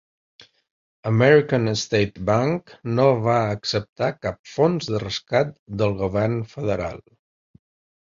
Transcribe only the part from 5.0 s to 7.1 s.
rescat del govern federal.